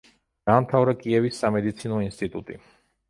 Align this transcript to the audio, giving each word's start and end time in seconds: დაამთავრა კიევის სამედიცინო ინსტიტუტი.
დაამთავრა 0.49 0.95
კიევის 1.03 1.41
სამედიცინო 1.43 2.01
ინსტიტუტი. 2.07 2.59